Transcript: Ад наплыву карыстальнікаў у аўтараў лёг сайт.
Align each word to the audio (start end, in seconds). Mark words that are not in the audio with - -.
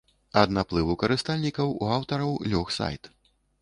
Ад 0.41 0.53
наплыву 0.57 0.95
карыстальнікаў 1.03 1.77
у 1.81 1.93
аўтараў 2.01 2.37
лёг 2.51 2.77
сайт. 2.83 3.17